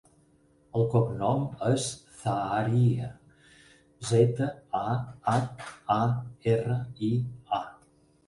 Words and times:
El 0.77 0.85
cognom 0.91 1.43
és 1.65 1.83
Zaharia: 2.21 3.09
zeta, 4.13 4.47
a, 4.79 4.95
hac, 5.33 5.69
a, 5.97 6.01
erra, 6.55 6.79
i, 7.09 7.13
a. 7.59 7.63